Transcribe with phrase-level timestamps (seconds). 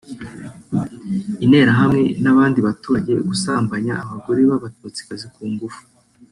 [1.45, 5.81] interahamwe n’abandi baturage gusambanya abagore b’abatutsikazi ku ngufu